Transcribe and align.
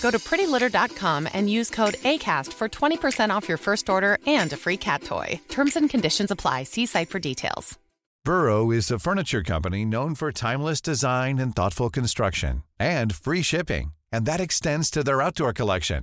Go 0.00 0.10
to 0.10 0.18
prettylitter.com 0.18 1.28
and 1.32 1.48
use 1.50 1.70
code 1.70 1.94
ACAST 1.94 2.52
for 2.52 2.68
20% 2.68 3.30
off 3.30 3.48
your 3.48 3.58
first 3.58 3.88
order 3.88 4.18
and 4.26 4.52
a 4.52 4.56
free 4.56 4.76
cat 4.76 5.02
toy. 5.02 5.40
Terms 5.48 5.76
and 5.76 5.90
conditions 5.90 6.30
apply. 6.30 6.64
See 6.64 6.86
site 6.86 7.10
for 7.10 7.18
details. 7.18 7.78
Burrow 8.24 8.72
is 8.72 8.90
a 8.90 8.98
furniture 8.98 9.44
company 9.44 9.84
known 9.84 10.16
for 10.16 10.32
timeless 10.32 10.80
design 10.80 11.38
and 11.38 11.54
thoughtful 11.54 11.90
construction 11.90 12.64
and 12.76 13.14
free 13.14 13.40
shipping, 13.40 13.92
and 14.10 14.26
that 14.26 14.40
extends 14.40 14.90
to 14.90 15.04
their 15.04 15.22
outdoor 15.22 15.52
collection. 15.52 16.02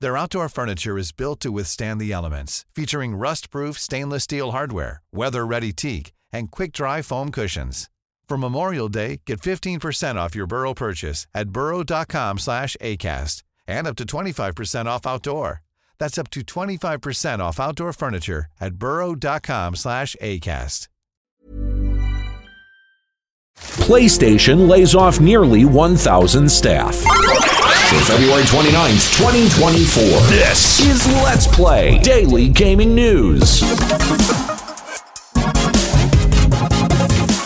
Their 0.00 0.16
outdoor 0.16 0.48
furniture 0.48 0.98
is 0.98 1.12
built 1.12 1.38
to 1.40 1.52
withstand 1.52 2.00
the 2.00 2.12
elements, 2.12 2.66
featuring 2.74 3.14
rust-proof 3.14 3.78
stainless 3.78 4.24
steel 4.24 4.50
hardware, 4.50 5.00
weather-ready 5.12 5.72
teak, 5.72 6.12
and 6.32 6.50
quick-dry 6.50 7.02
foam 7.02 7.30
cushions. 7.30 7.88
For 8.28 8.38
Memorial 8.38 8.88
Day, 8.88 9.20
get 9.26 9.40
15% 9.40 10.16
off 10.16 10.34
your 10.34 10.46
Burrow 10.46 10.74
purchase 10.74 11.26
at 11.34 11.50
burrow.com 11.50 12.38
slash 12.38 12.76
ACAST 12.80 13.42
and 13.66 13.86
up 13.86 13.96
to 13.96 14.04
25% 14.04 14.86
off 14.86 15.06
outdoor. 15.06 15.62
That's 15.98 16.18
up 16.18 16.30
to 16.30 16.40
25% 16.40 17.38
off 17.38 17.60
outdoor 17.60 17.92
furniture 17.92 18.46
at 18.60 18.74
burrow.com 18.74 19.76
slash 19.76 20.16
ACAST. 20.20 20.88
PlayStation 23.56 24.68
lays 24.68 24.94
off 24.94 25.20
nearly 25.20 25.64
1,000 25.64 26.48
staff. 26.50 26.96
For 26.96 28.00
February 28.00 28.42
29th, 28.42 29.18
2024, 29.18 30.02
this 30.28 30.80
is 30.80 31.06
Let's 31.22 31.46
Play 31.46 31.98
Daily 32.00 32.48
Gaming 32.48 32.94
News. 32.94 33.62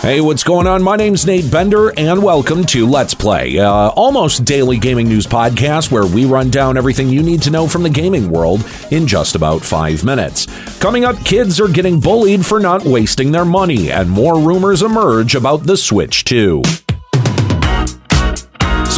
Hey, 0.08 0.22
what's 0.22 0.42
going 0.42 0.66
on? 0.66 0.82
My 0.82 0.96
name's 0.96 1.26
Nate 1.26 1.50
Bender, 1.50 1.92
and 1.98 2.22
welcome 2.22 2.64
to 2.64 2.86
Let's 2.86 3.12
Play, 3.12 3.58
uh, 3.58 3.90
almost 3.90 4.46
daily 4.46 4.78
gaming 4.78 5.06
news 5.06 5.26
podcast 5.26 5.90
where 5.90 6.06
we 6.06 6.24
run 6.24 6.48
down 6.48 6.78
everything 6.78 7.10
you 7.10 7.22
need 7.22 7.42
to 7.42 7.50
know 7.50 7.68
from 7.68 7.82
the 7.82 7.90
gaming 7.90 8.30
world 8.30 8.66
in 8.90 9.06
just 9.06 9.36
about 9.36 9.60
five 9.60 10.04
minutes. 10.04 10.46
Coming 10.78 11.04
up, 11.04 11.22
kids 11.26 11.60
are 11.60 11.68
getting 11.68 12.00
bullied 12.00 12.46
for 12.46 12.58
not 12.58 12.86
wasting 12.86 13.32
their 13.32 13.44
money, 13.44 13.92
and 13.92 14.08
more 14.08 14.40
rumors 14.40 14.80
emerge 14.80 15.34
about 15.34 15.64
the 15.64 15.76
Switch 15.76 16.24
2. 16.24 16.62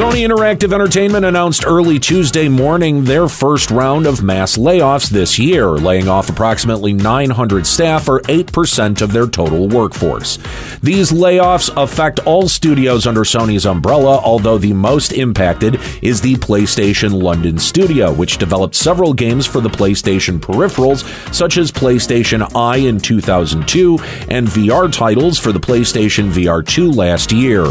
Sony 0.01 0.27
Interactive 0.27 0.73
Entertainment 0.73 1.27
announced 1.27 1.67
early 1.67 1.99
Tuesday 1.99 2.49
morning 2.49 3.05
their 3.05 3.29
first 3.29 3.71
round 3.71 4.07
of 4.07 4.23
mass 4.23 4.57
layoffs 4.57 5.11
this 5.11 5.39
year, 5.39 5.73
laying 5.73 6.09
off 6.09 6.31
approximately 6.31 6.95
900 6.95 7.67
staff 7.67 8.09
or 8.09 8.21
8% 8.23 9.03
of 9.03 9.13
their 9.13 9.27
total 9.27 9.69
workforce. 9.69 10.39
These 10.83 11.13
layoffs 11.13 11.71
affect 11.77 12.19
all 12.21 12.49
studios 12.49 13.07
under 13.07 13.25
Sony's 13.25 13.67
umbrella, 13.67 14.19
although 14.25 14.57
the 14.57 14.73
most 14.73 15.13
impacted 15.13 15.79
is 16.01 16.23
the 16.23 16.37
PlayStation 16.37 17.23
London 17.23 17.59
studio, 17.59 18.11
which 18.11 18.39
developed 18.39 18.77
several 18.77 19.13
games 19.13 19.47
for 19.47 19.61
the 19.61 19.69
PlayStation 19.69 20.41
peripherals, 20.41 21.05
such 21.35 21.59
as 21.59 21.71
PlayStation 21.71 22.51
Eye 22.57 22.79
in 22.79 23.01
2002 23.01 23.99
and 24.31 24.49
VR 24.49 24.91
titles 24.91 25.39
for 25.39 25.53
the 25.53 25.61
PlayStation 25.61 26.31
VR 26.31 26.67
2 26.67 26.91
last 26.91 27.33
year. 27.33 27.67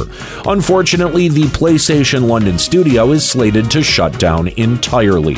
Unfortunately, 0.46 1.28
the 1.28 1.46
PlayStation 1.46 2.19
London 2.28 2.58
studio 2.58 3.12
is 3.12 3.28
slated 3.28 3.70
to 3.72 3.84
shut 3.84 4.20
down 4.20 4.48
entirely. 4.50 5.36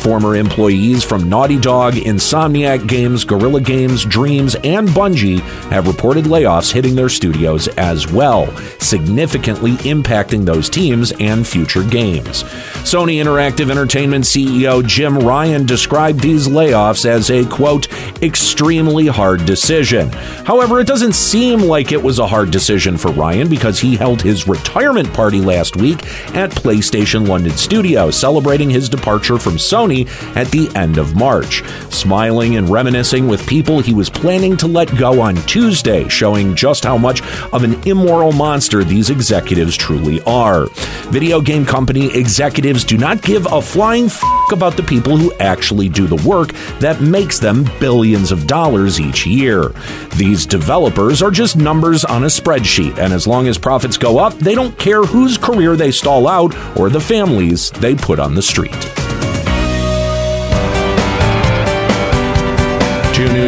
Former 0.00 0.36
employees 0.36 1.04
from 1.04 1.28
Naughty 1.28 1.58
Dog, 1.58 1.92
Insomniac 1.92 2.88
Games, 2.88 3.22
Guerrilla 3.22 3.60
Games, 3.60 4.04
Dreams, 4.04 4.54
and 4.64 4.88
Bungie 4.88 5.40
have 5.68 5.86
reported 5.86 6.24
layoffs 6.24 6.72
hitting 6.72 6.94
their 6.94 7.10
studios 7.10 7.68
as 7.76 8.10
well, 8.10 8.50
significantly 8.78 9.72
impacting 9.72 10.46
those 10.46 10.70
teams 10.70 11.12
and 11.20 11.46
future 11.46 11.82
games. 11.82 12.44
Sony 12.84 13.22
Interactive 13.22 13.70
Entertainment 13.70 14.24
CEO 14.24 14.84
Jim 14.86 15.18
Ryan 15.18 15.66
described 15.66 16.20
these 16.20 16.48
layoffs 16.48 17.04
as 17.04 17.30
a 17.30 17.44
quote, 17.46 17.88
extremely 18.22 19.06
hard 19.06 19.44
decision. 19.44 20.08
However, 20.46 20.80
it 20.80 20.86
doesn't 20.86 21.14
seem 21.14 21.60
like 21.60 21.92
it 21.92 22.02
was 22.02 22.18
a 22.18 22.26
hard 22.26 22.50
decision 22.50 22.96
for 22.96 23.10
Ryan 23.10 23.50
because 23.50 23.78
he 23.78 23.96
held 23.96 24.22
his 24.22 24.48
retirement 24.48 25.12
party 25.12 25.42
last 25.42 25.76
week 25.76 26.00
at 26.34 26.50
PlayStation 26.50 27.26
London 27.26 27.52
Studio, 27.52 28.10
celebrating 28.10 28.70
his 28.70 28.88
departure 28.88 29.38
from 29.38 29.56
Sony 29.56 30.08
at 30.36 30.48
the 30.48 30.70
end 30.76 30.98
of 30.98 31.16
March, 31.16 31.62
smiling 31.90 32.56
and 32.56 32.68
reminiscing 32.68 33.28
with 33.28 33.46
people 33.46 33.80
he 33.80 33.94
was 33.94 34.10
planning 34.10 34.56
to 34.56 34.66
let 34.66 34.94
go 34.96 35.20
on 35.20 35.36
Tuesday, 35.46 36.08
showing 36.08 36.54
just 36.54 36.84
how 36.84 36.98
much 36.98 37.22
of 37.52 37.64
an 37.64 37.74
immoral 37.86 38.32
monster 38.32 38.84
these 38.84 39.10
executives 39.10 39.76
truly 39.76 40.20
are. 40.22 40.66
Video 41.10 41.40
game 41.40 41.64
company 41.64 42.06
executives 42.16 42.84
do 42.84 42.96
not 42.96 43.22
give 43.22 43.46
a 43.52 43.60
flying 43.60 44.06
f 44.06 44.22
about 44.52 44.76
the 44.76 44.82
people 44.82 45.16
who 45.16 45.32
actually 45.34 45.88
do 45.88 46.06
the 46.06 46.28
work 46.28 46.52
that 46.80 47.00
makes 47.00 47.38
them 47.38 47.64
billions 47.78 48.32
of 48.32 48.46
dollars 48.46 49.00
each 49.00 49.26
year. 49.26 49.72
These 50.16 50.46
developers 50.46 51.22
are 51.22 51.30
just 51.30 51.56
numbers 51.56 52.04
on 52.04 52.24
a 52.24 52.26
spreadsheet, 52.26 52.98
and 52.98 53.12
as 53.12 53.26
long 53.26 53.46
as 53.46 53.58
profits 53.58 53.96
go 53.96 54.18
up, 54.18 54.34
they 54.34 54.54
don't 54.54 54.76
care 54.78 55.02
whose 55.02 55.38
career 55.38 55.76
they 55.76 55.90
stall 56.00 56.26
out 56.26 56.54
or 56.78 56.88
the 56.88 57.00
families 57.00 57.70
they 57.72 57.94
put 57.94 58.18
on 58.18 58.34
the 58.34 58.42
street. 58.42 59.09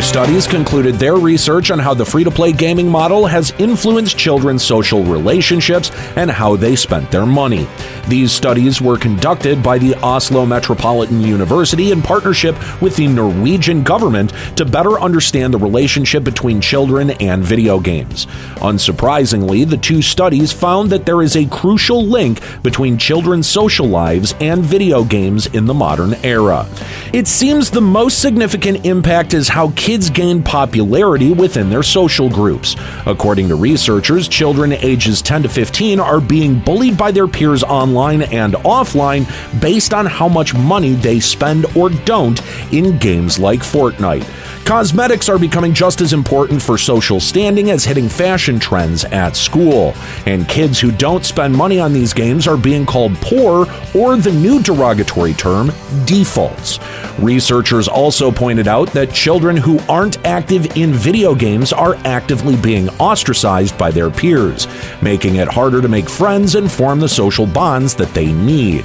Studies 0.03 0.47
concluded 0.47 0.97
their 0.97 1.15
research 1.15 1.71
on 1.71 1.79
how 1.79 1.95
the 1.95 2.05
free 2.05 2.25
to 2.25 2.31
play 2.31 2.53
gaming 2.53 2.89
model 2.89 3.25
has 3.25 3.53
influenced 3.59 4.19
children's 4.19 4.63
social 4.63 5.03
relationships 5.05 5.91
and 6.17 6.31
how 6.31 6.57
they 6.57 6.77
spent 6.77 7.11
their 7.11 7.25
money. 7.25 7.67
These 8.09 8.33
studies 8.33 8.81
were 8.83 8.99
conducted 8.99 9.63
by 9.63 9.79
the 9.79 9.95
Oslo 10.03 10.45
Metropolitan 10.45 11.21
University 11.21 11.93
in 11.93 12.03
partnership 12.03 12.57
with 12.83 12.97
the 12.97 13.07
Norwegian 13.07 13.83
government 13.85 14.33
to 14.57 14.65
better 14.65 15.01
understand 15.01 15.55
the 15.55 15.59
relationship 15.59 16.25
between 16.25 16.61
children 16.61 17.13
and 17.13 17.45
video 17.45 17.79
games. 17.79 18.27
Unsurprisingly, 18.57 19.69
the 19.69 19.77
two 19.77 20.03
studies 20.03 20.53
found 20.53 20.91
that 20.91 21.07
there 21.07 21.23
is 21.23 21.37
a 21.37 21.47
crucial 21.47 22.05
link 22.05 22.41
between 22.63 22.99
children's 22.99 23.47
social 23.47 23.87
lives 23.87 24.35
and 24.41 24.63
video 24.63 25.05
games 25.05 25.47
in 25.47 25.67
the 25.67 25.75
modern 25.75 26.15
era. 26.25 26.67
It 27.13 27.29
seems 27.29 27.71
the 27.71 27.81
most 27.81 28.21
significant 28.21 28.85
impact 28.85 29.33
is 29.33 29.49
how 29.49 29.71
kids 29.77 29.92
gain 30.11 30.43
popularity 30.43 31.33
within 31.33 31.69
their 31.71 31.83
social 31.83 32.29
groups. 32.29 32.77
According 33.07 33.49
to 33.49 33.57
researchers, 33.57 34.29
children 34.29 34.73
ages 34.73 35.21
10 35.23 35.43
to 35.45 35.49
15 35.49 36.01
are 36.01 36.21
being 36.21 36.59
bullied 36.59 36.97
by 36.97 37.11
their 37.11 37.29
peers 37.29 37.63
online 37.63 38.23
and 38.23 38.55
offline 38.55 39.27
based 39.61 39.93
on 39.93 40.07
how 40.07 40.29
much 40.29 40.55
money 40.55 40.93
they 40.93 41.21
spend 41.21 41.67
or 41.77 41.91
don't 41.91 42.41
in 42.73 42.99
games 42.99 43.39
like 43.39 43.61
Fortnite. 43.61 44.42
Cosmetics 44.65 45.29
are 45.29 45.41
becoming 45.41 45.75
just 45.75 46.01
as 46.01 46.13
important 46.13 46.63
for 46.63 46.79
social 46.79 47.19
standing 47.19 47.71
as 47.71 47.85
hitting 47.85 48.09
fashion 48.09 48.61
trends 48.61 49.05
at 49.07 49.37
school. 49.37 49.93
And 50.25 50.49
kids 50.49 50.79
who 50.79 50.93
don't 50.93 51.25
spend 51.27 51.55
money 51.55 51.81
on 51.81 51.93
these 51.93 52.15
games 52.15 52.47
are 52.47 52.57
being 52.57 52.87
called 52.87 53.15
poor 53.17 53.67
or 53.95 54.17
the 54.17 54.31
new 54.31 54.63
derogatory 54.63 55.35
term, 55.35 55.73
defaults. 56.07 56.79
Researchers 57.19 57.89
also 57.89 58.31
pointed 58.31 58.69
out 58.69 58.89
that 58.93 59.13
children 59.13 59.57
who 59.57 59.81
aren't 59.89 60.25
active 60.25 60.77
in 60.77 60.93
video 60.93 61.35
games 61.35 61.73
are 61.73 61.97
actively 62.07 62.57
being 62.57 62.89
ostracized 63.01 63.77
by 63.77 63.91
their 63.91 64.11
peers, 64.11 64.69
making 65.03 65.37
it 65.37 65.49
harder 65.49 65.83
to 65.83 65.89
make 65.89 66.09
friends 66.09 66.55
and 66.55 66.71
form 66.71 67.01
the 67.01 67.09
social 67.09 67.47
bonds 67.47 67.97
that 67.97 68.15
they 68.15 68.33
need. 68.33 68.85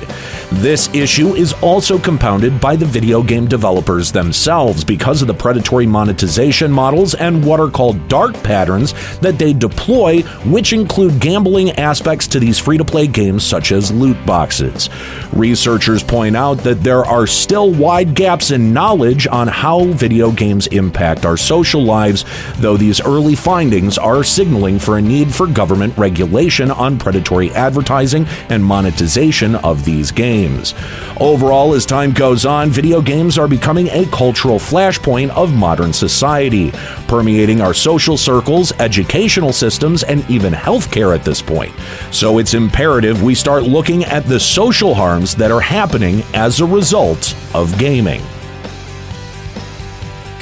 This 0.51 0.94
issue 0.94 1.35
is 1.35 1.53
also 1.62 2.00
compounded 2.00 2.59
by 2.59 2.75
the 2.75 2.85
video 2.85 3.21
game 3.21 3.47
developers 3.47 4.12
themselves 4.12 4.83
because 4.83 5.21
of 5.21 5.27
the 5.27 5.33
predatory 5.33 5.67
monetization 5.72 6.72
models 6.72 7.14
and 7.14 7.46
what 7.46 7.60
are 7.60 7.69
called 7.69 8.08
dark 8.08 8.34
patterns 8.44 8.94
that 9.19 9.38
they 9.38 9.54
deploy, 9.54 10.22
which 10.46 10.74
include 10.74 11.19
gambling 11.19 11.72
aspects 11.72 12.28
to 12.28 12.40
these 12.40 12.58
free 12.58 12.78
to 12.78 12.86
play 12.86 13.08
games 13.08 13.44
such 13.44 13.72
as 13.72 13.92
loot 13.92 14.18
boxes. 14.25 14.90
Researchers 15.34 16.04
point 16.04 16.36
out 16.36 16.60
that 16.60 16.84
there 16.84 17.06
are 17.06 17.28
still 17.28 17.72
wide 17.72 18.16
gaps 18.16 18.52
in 18.52 18.74
knowledge 18.74 19.28
on 19.28 19.48
how 19.48 19.86
video 19.86 20.31
games 20.31 20.68
impact 20.68 21.25
our 21.25 21.38
social 21.38 21.84
lives, 21.84 22.25
though 22.58 22.78
these 22.78 23.02
early 23.02 23.36
findings 23.36 23.98
are 23.98 24.24
signaling 24.24 24.80
for 24.80 24.98
a 24.98 25.02
need 25.02 25.34
for 25.34 25.48
government 25.48 25.98
regulation 25.98 26.72
on 26.72 26.98
predatory 26.98 27.52
advertising 27.52 28.25
and 28.50 28.63
monetization 28.63 29.56
of 29.56 29.84
these 29.84 30.12
games. 30.12 30.74
Overall, 31.20 31.74
as 31.74 31.86
time 31.86 32.12
goes 32.12 32.46
on, 32.46 32.70
video 32.70 33.02
games 33.02 33.38
are 33.38 33.48
becoming 33.48 33.88
a 33.90 34.06
cultural 34.08 34.60
flashpoint 34.60 35.30
of 35.30 35.54
modern 35.57 35.92
society, 35.92 36.71
permeating 37.07 37.62
our 37.62 37.74
social 37.74 38.18
circles, 38.18 38.71
educational 38.80 39.51
systems, 39.51 40.04
and 40.04 40.27
even 40.30 40.54
healthcare 40.54 41.13
at 41.13 41.25
this 41.25 41.42
point. 41.42 41.74
So 42.12 42.38
it's 42.38 42.54
imperative 42.54 43.24
we 43.24 43.36
start 43.36 43.63
looking 43.63 44.04
at 44.06 44.25
the 44.25 44.39
social 44.39 44.94
harms 44.94 45.36
that 45.36 45.51
are 45.51 45.62
happening 45.62 46.24
as 46.33 46.62
a 46.62 46.65
result 46.65 47.36
of 47.54 47.77
gaming. 47.77 48.21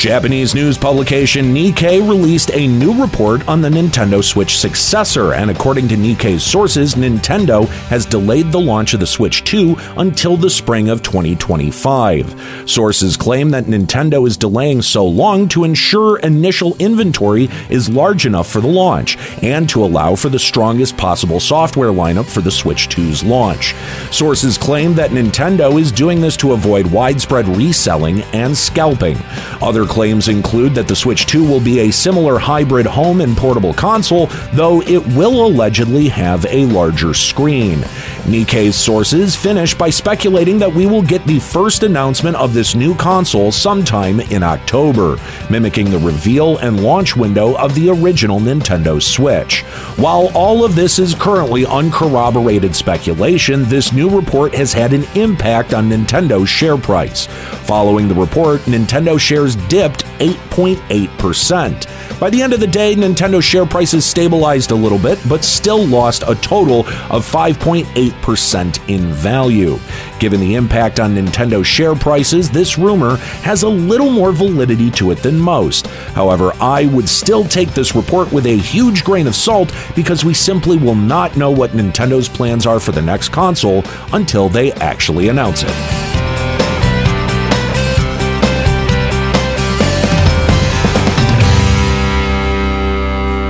Japanese 0.05 0.53
news 0.53 0.77
publication 0.77 1.45
Nikkei 1.45 2.07
released 2.07 2.51
a 2.53 2.67
new 2.67 2.93
report 3.01 3.47
on 3.47 3.59
the 3.59 3.69
Nintendo 3.69 4.23
Switch 4.23 4.59
successor, 4.59 5.33
and 5.33 5.49
according 5.49 5.87
to 5.87 5.95
Nikkei's 5.95 6.43
sources, 6.43 6.93
Nintendo 6.93 7.67
has 7.87 8.05
delayed 8.05 8.51
the 8.51 8.59
launch 8.59 8.93
of 8.93 8.99
the 8.99 9.07
Switch 9.07 9.43
2 9.45 9.75
until 9.97 10.37
the 10.37 10.47
spring 10.47 10.89
of 10.89 11.01
2025. 11.01 12.69
Sources 12.69 13.17
claim 13.17 13.49
that 13.49 13.63
Nintendo 13.63 14.27
is 14.27 14.37
delaying 14.37 14.83
so 14.83 15.03
long 15.03 15.47
to 15.47 15.63
ensure 15.63 16.19
initial 16.19 16.75
inventory 16.77 17.49
is 17.71 17.89
large 17.89 18.27
enough 18.27 18.47
for 18.47 18.61
the 18.61 18.67
launch 18.67 19.17
and 19.41 19.67
to 19.69 19.83
allow 19.83 20.13
for 20.13 20.29
the 20.29 20.37
strongest 20.37 20.95
possible 20.97 21.39
software 21.39 21.89
lineup 21.91 22.27
for 22.27 22.41
the 22.41 22.51
Switch 22.51 22.89
2's 22.89 23.23
launch. 23.23 23.73
Sources 24.11 24.55
claim 24.55 24.93
that 24.93 25.09
Nintendo 25.09 25.81
is 25.81 25.91
doing 25.91 26.21
this 26.21 26.37
to 26.37 26.51
avoid 26.51 26.85
widespread 26.85 27.47
reselling 27.47 28.21
and 28.33 28.55
scalping. 28.55 29.17
Other 29.63 29.87
claims 29.95 30.27
include 30.27 30.75
that 30.75 30.89
the 30.89 30.95
Switch 30.95 31.25
2 31.25 31.41
will 31.41 31.61
be 31.61 31.79
a 31.79 31.89
similar 31.89 32.37
hybrid 32.37 32.85
home 32.85 33.21
and 33.21 33.37
portable 33.37 33.73
console, 33.73 34.27
though 34.51 34.81
it 34.81 35.01
will 35.15 35.45
allegedly 35.45 36.09
have 36.09 36.45
a 36.47 36.65
larger 36.65 37.13
screen. 37.13 37.79
Nikkei's 38.25 38.75
sources 38.75 39.35
finish 39.35 39.75
by 39.75 39.91
speculating 39.91 40.57
that 40.57 40.73
we 40.73 40.87
will 40.87 41.03
get 41.03 41.23
the 41.27 41.39
first 41.39 41.83
announcement 41.83 42.35
of 42.35 42.55
this 42.55 42.73
new 42.73 42.95
console 42.95 43.51
sometime 43.51 44.19
in 44.19 44.41
October, 44.41 45.19
mimicking 45.51 45.91
the 45.91 45.99
reveal 45.99 46.57
and 46.57 46.81
launch 46.81 47.15
window 47.15 47.55
of 47.57 47.75
the 47.75 47.89
original 47.89 48.39
Nintendo 48.39 48.99
Switch. 48.99 49.61
While 49.97 50.31
all 50.33 50.65
of 50.65 50.73
this 50.73 50.97
is 50.97 51.13
currently 51.13 51.67
uncorroborated 51.67 52.75
speculation, 52.75 53.63
this 53.65 53.93
new 53.93 54.09
report 54.09 54.55
has 54.55 54.73
had 54.73 54.91
an 54.91 55.03
impact 55.13 55.75
on 55.75 55.87
Nintendo's 55.87 56.49
share 56.49 56.77
price. 56.77 57.27
Following 57.67 58.07
the 58.07 58.15
report, 58.15 58.61
Nintendo 58.61 59.19
shares 59.19 59.55
dipped 59.67 60.03
8.8%. 60.19 62.04
By 62.19 62.29
the 62.29 62.41
end 62.41 62.53
of 62.53 62.61
the 62.61 62.67
day, 62.67 62.95
Nintendo's 62.95 63.43
share 63.43 63.65
prices 63.65 64.05
stabilized 64.05 64.71
a 64.71 64.75
little 64.75 64.97
bit, 64.97 65.19
but 65.27 65.43
still 65.43 65.85
lost 65.85 66.23
a 66.25 66.35
total 66.35 66.81
of 67.11 67.29
5.8% 67.29 68.89
in 68.89 69.11
value. 69.11 69.77
Given 70.19 70.39
the 70.39 70.55
impact 70.55 71.01
on 71.01 71.15
Nintendo 71.15 71.63
share 71.63 71.93
prices, 71.93 72.49
this 72.49 72.77
rumor 72.77 73.17
has 73.43 73.63
a 73.63 73.69
little 73.69 74.09
more 74.09 74.31
validity 74.31 74.89
to 74.91 75.11
it 75.11 75.17
than 75.17 75.37
most. 75.37 75.87
However, 76.13 76.53
I 76.61 76.85
would 76.85 77.09
still 77.09 77.43
take 77.43 77.73
this 77.73 77.95
report 77.95 78.31
with 78.31 78.45
a 78.45 78.57
huge 78.57 79.03
grain 79.03 79.27
of 79.27 79.35
salt 79.35 79.73
because 79.93 80.23
we 80.23 80.33
simply 80.33 80.77
will 80.77 80.95
not 80.95 81.35
know 81.35 81.51
what 81.51 81.71
Nintendo's 81.71 82.29
plans 82.29 82.65
are 82.65 82.79
for 82.79 82.93
the 82.93 83.01
next 83.01 83.29
console 83.29 83.83
until 84.13 84.47
they 84.47 84.71
actually 84.73 85.27
announce 85.27 85.63
it. 85.63 86.04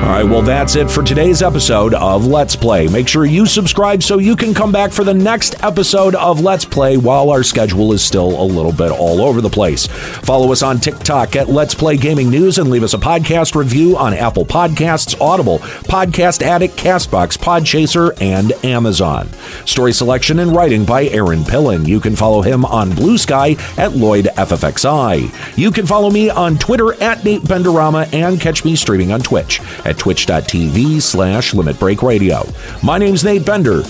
All 0.05 0.11
right, 0.11 0.23
well, 0.23 0.43
that's 0.43 0.75
it 0.75 0.91
for 0.91 1.01
today's 1.01 1.41
episode 1.41 1.95
of 1.95 2.27
Let's 2.27 2.55
Play. 2.55 2.87
Make 2.87 3.07
sure 3.07 3.25
you 3.25 3.47
subscribe 3.47 4.03
so 4.03 4.19
you 4.19 4.35
can 4.35 4.53
come 4.53 4.71
back 4.71 4.91
for 4.91 5.03
the 5.03 5.15
next 5.15 5.63
episode 5.63 6.13
of 6.13 6.41
Let's 6.41 6.63
Play 6.63 6.95
while 6.95 7.31
our 7.31 7.41
schedule 7.41 7.91
is 7.91 8.03
still 8.03 8.39
a 8.39 8.45
little 8.45 8.71
bit 8.71 8.91
all 8.91 9.23
over 9.23 9.41
the 9.41 9.49
place. 9.49 9.87
Follow 9.87 10.51
us 10.51 10.61
on 10.61 10.77
TikTok 10.79 11.35
at 11.35 11.49
Let's 11.49 11.73
Play 11.73 11.97
Gaming 11.97 12.29
News 12.29 12.59
and 12.59 12.69
leave 12.69 12.83
us 12.83 12.93
a 12.93 12.99
podcast 12.99 13.55
review 13.55 13.97
on 13.97 14.13
Apple 14.13 14.45
Podcasts, 14.45 15.19
Audible, 15.19 15.57
Podcast 15.57 16.43
Addict, 16.43 16.77
Castbox, 16.77 17.35
Podchaser, 17.35 18.15
and 18.21 18.53
Amazon. 18.63 19.27
Story 19.65 19.91
selection 19.91 20.37
and 20.37 20.55
writing 20.55 20.85
by 20.85 21.05
Aaron 21.05 21.39
Pillen. 21.39 21.87
You 21.87 21.99
can 21.99 22.15
follow 22.15 22.43
him 22.43 22.63
on 22.63 22.93
Blue 22.93 23.17
Sky 23.17 23.55
at 23.75 23.95
Lloyd 23.95 24.25
FFXI. 24.25 25.57
You 25.57 25.71
can 25.71 25.87
follow 25.87 26.11
me 26.11 26.29
on 26.29 26.59
Twitter 26.59 26.93
at 27.01 27.25
Nate 27.25 27.41
Benderama 27.41 28.13
and 28.13 28.39
catch 28.39 28.63
me 28.63 28.75
streaming 28.75 29.11
on 29.11 29.21
Twitch 29.21 29.59
at 29.95 29.99
twitch.tv 29.99 31.01
slash 31.01 31.53
Limit 31.53 31.79
Break 31.79 32.01
Radio. 32.03 32.43
My 32.83 32.97
name's 32.97 33.23
Nate 33.23 33.45
Bender. 33.45 33.83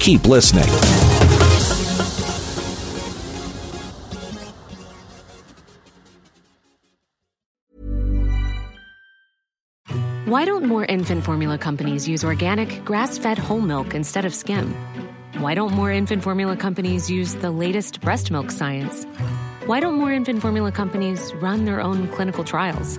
Keep 0.00 0.24
listening. 0.26 0.68
Why 10.26 10.44
don't 10.44 10.66
more 10.66 10.84
infant 10.84 11.24
formula 11.24 11.56
companies 11.56 12.06
use 12.06 12.22
organic, 12.22 12.84
grass 12.84 13.16
fed 13.16 13.38
whole 13.38 13.62
milk 13.62 13.94
instead 13.94 14.26
of 14.26 14.34
skim? 14.34 14.74
Why 15.38 15.54
don't 15.54 15.72
more 15.72 15.90
infant 15.90 16.22
formula 16.22 16.56
companies 16.56 17.10
use 17.10 17.34
the 17.36 17.50
latest 17.50 18.02
breast 18.02 18.30
milk 18.30 18.50
science? 18.50 19.04
Why 19.64 19.80
don't 19.80 19.94
more 19.94 20.12
infant 20.12 20.42
formula 20.42 20.70
companies 20.70 21.32
run 21.36 21.64
their 21.64 21.80
own 21.80 22.08
clinical 22.08 22.44
trials? 22.44 22.98